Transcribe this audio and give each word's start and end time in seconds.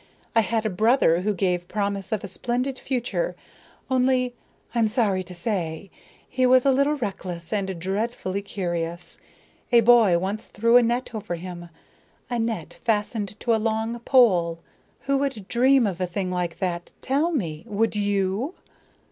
I 0.35 0.41
had 0.41 0.65
a 0.65 0.69
brother 0.71 1.21
who 1.21 1.35
gave 1.35 1.67
promise 1.67 2.11
of 2.11 2.23
a 2.23 2.27
splendid 2.27 2.79
future, 2.79 3.35
only, 3.87 4.33
I'm 4.73 4.87
sorry 4.87 5.21
to 5.23 5.35
say, 5.35 5.91
he 6.27 6.47
was 6.47 6.65
a 6.65 6.71
little 6.71 6.95
reckless 6.95 7.53
and 7.53 7.79
dreadfully 7.79 8.41
curious. 8.41 9.19
A 9.71 9.81
boy 9.81 10.17
once 10.17 10.47
threw 10.47 10.75
a 10.75 10.81
net 10.81 11.13
over 11.13 11.35
him, 11.35 11.69
a 12.31 12.39
net 12.39 12.79
fastened 12.83 13.39
to 13.41 13.53
a 13.53 13.61
long 13.61 13.99
pole. 13.99 14.57
Who 15.01 15.19
would 15.19 15.47
dream 15.47 15.85
of 15.85 16.01
a 16.01 16.07
thing 16.07 16.31
like 16.31 16.57
that? 16.57 16.93
Tell 17.01 17.31
me. 17.31 17.63
Would 17.67 17.95
you?" 17.95 18.55